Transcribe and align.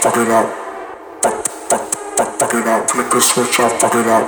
up, 0.00 0.14
fuck 0.14 0.16
it 0.16 0.30
up. 0.30 0.46
Fuck, 1.22 1.46
fuck, 1.68 1.92
fuck, 2.16 2.40
fuck 2.40 2.54
it 2.54 2.66
up. 2.66 2.90
Flick 2.90 3.10
the 3.10 3.20
switch 3.20 3.60
up, 3.60 3.72
fuck 3.80 3.94
it 3.94 4.06
up. 4.06 4.24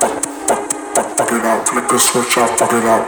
Fuck, 0.00 0.24
fuck, 0.46 0.72
fuck, 0.94 1.16
fuck 1.16 1.32
it 1.32 1.44
up. 1.44 1.68
Flick 1.68 1.88
fuck 1.88 1.96
it 1.96 2.36
up, 2.36 2.58
fuck 2.58 2.72
it 2.72 2.84
up. 2.84 3.06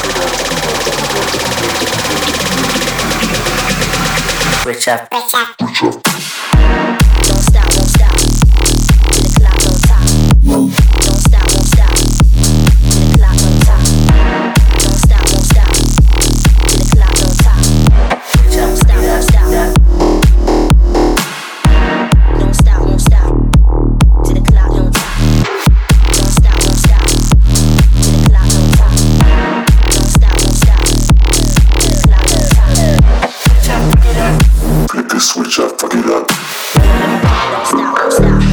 Switch 4.63 4.87
up. 4.87 5.07
Switch 5.13 5.83
up. 5.83 7.06
fuck 35.89 36.05
it 36.05 36.11
up. 36.11 36.31
Stop, 37.65 38.11
stop. 38.11 38.46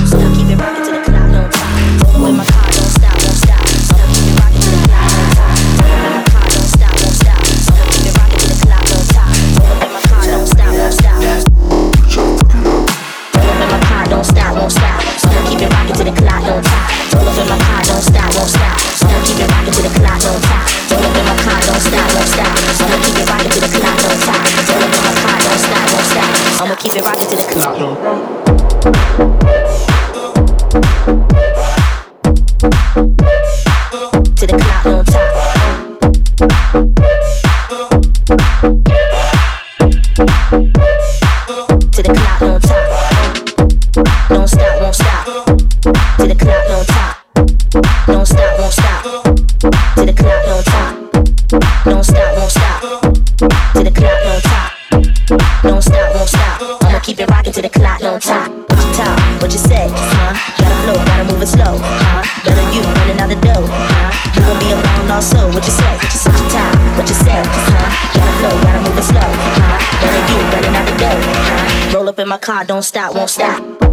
Car, 72.45 72.63
don't 72.65 72.83
stop, 72.83 73.15
won't 73.15 73.31
stop. 73.31 73.84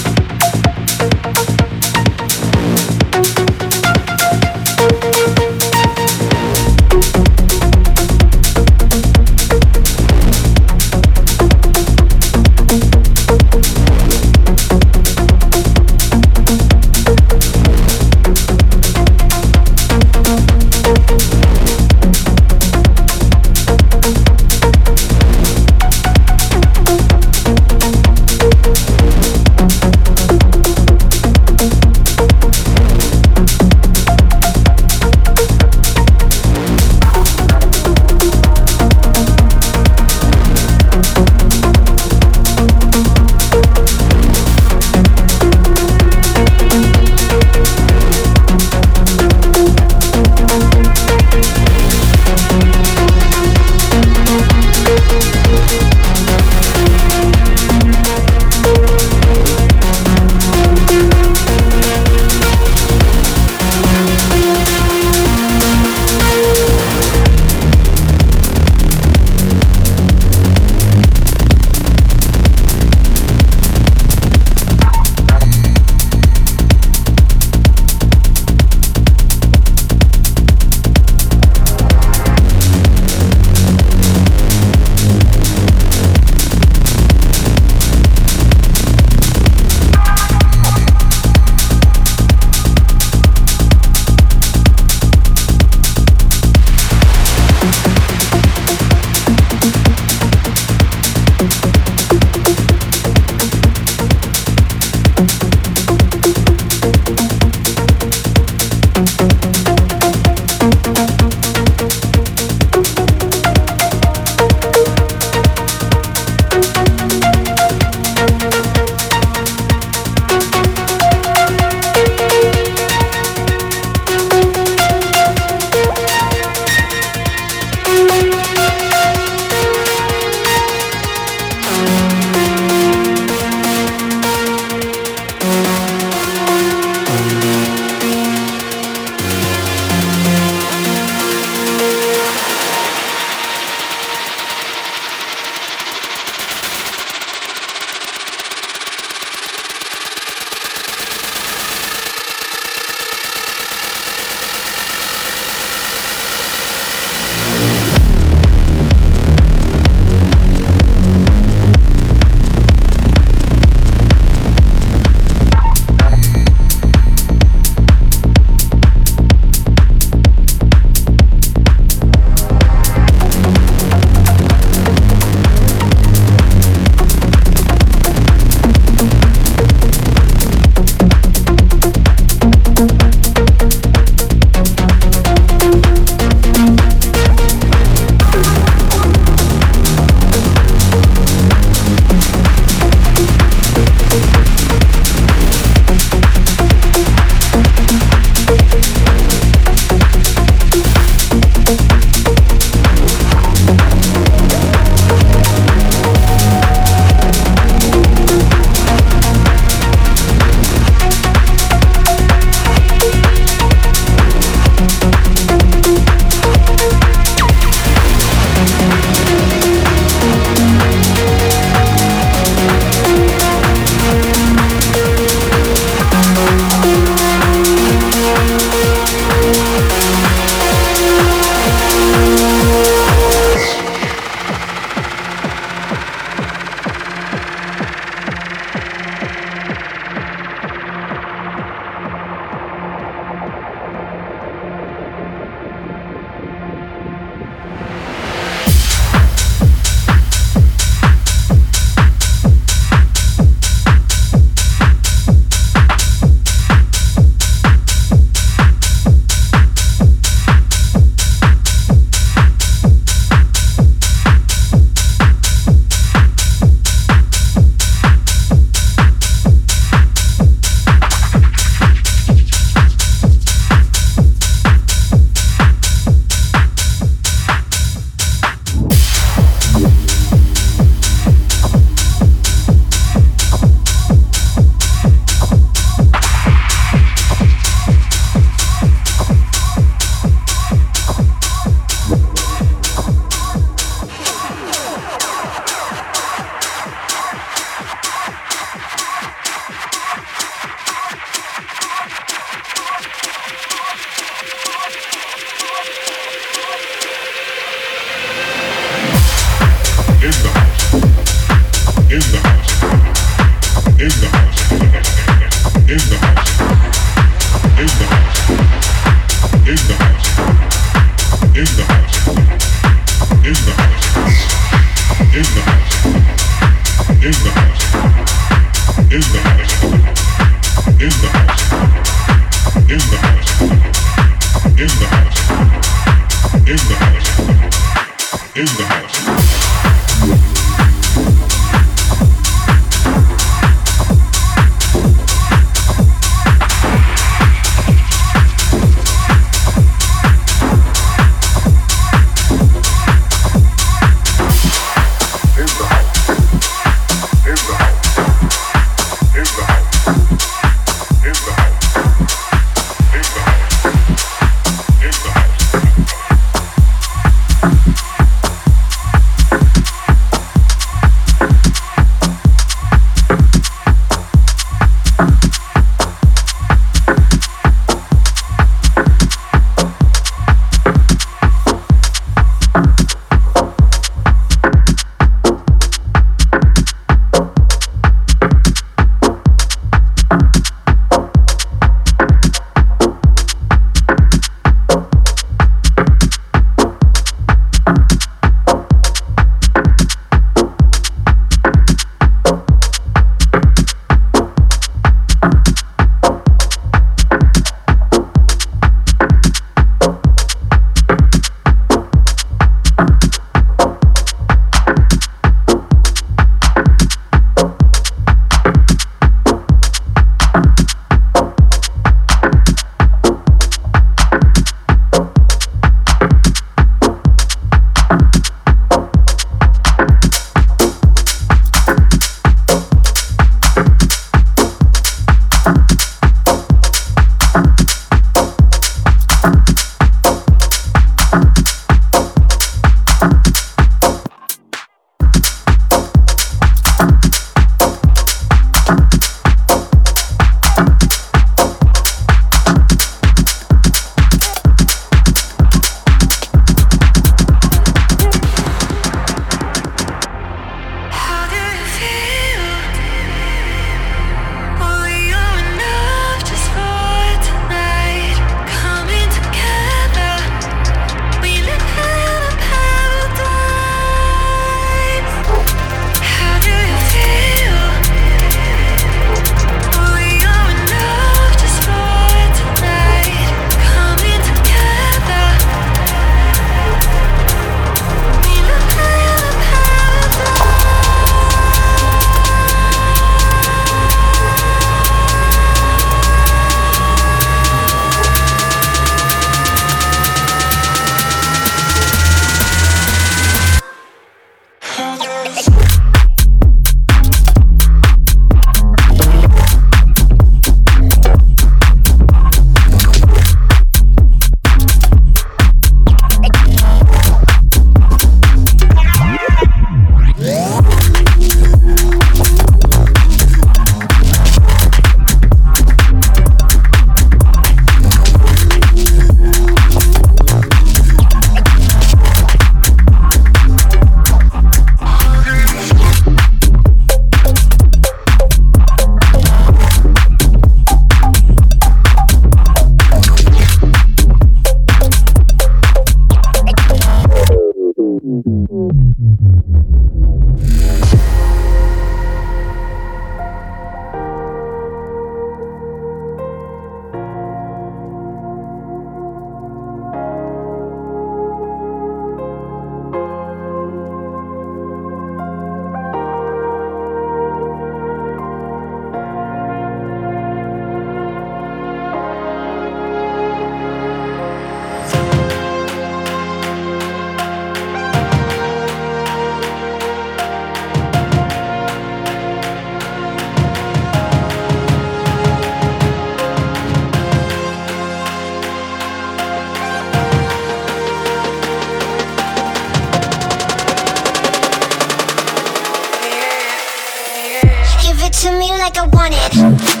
To 598.41 598.51
me, 598.57 598.71
give 598.89 599.11
it 599.33 600.00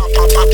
pop 0.00 0.12
pop 0.14 0.30
pop 0.32 0.49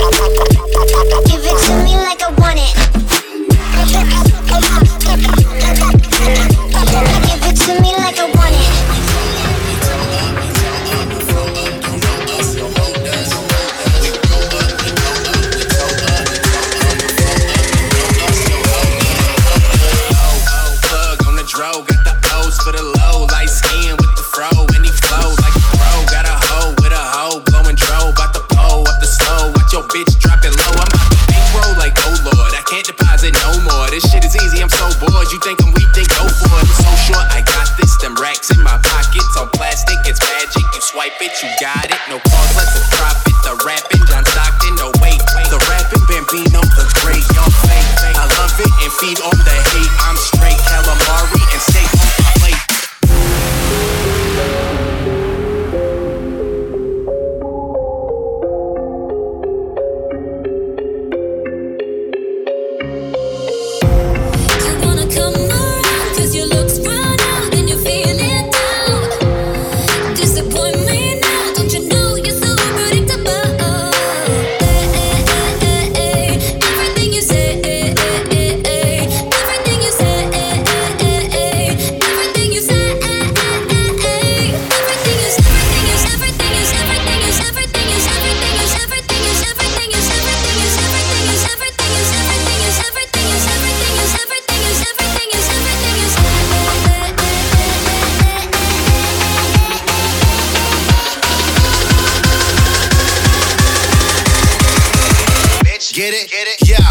Get 105.97 106.13
it? 106.13 106.31
Get 106.31 106.47
it? 106.47 106.69
Yeah. 106.69 106.86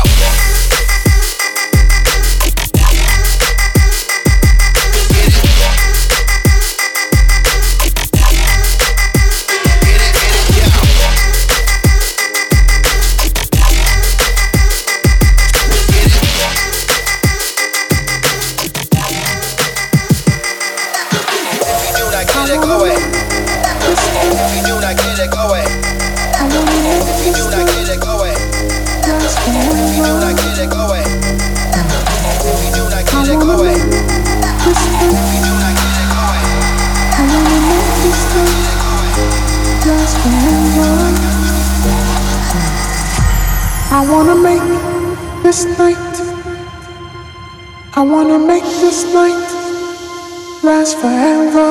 night 49.14 50.64
lasts 50.64 50.94
forever. 50.96 51.65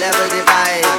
never 0.00 0.28
divide. 0.30 0.89